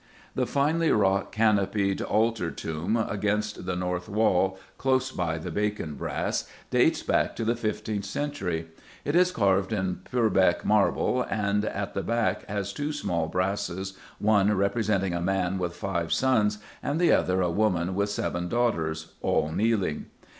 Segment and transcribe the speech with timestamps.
[0.33, 6.49] The finely wrought canopied altar tomb against the north wall, close by the Bacon brass,
[6.71, 8.69] dates back to the fifteenth century.
[9.05, 14.51] It is carved in Purbeck marble and at the back has two small brasses, one
[14.57, 19.51] representing a man with five sons and the other a woman with seven daughters, all
[19.51, 20.07] kneeling.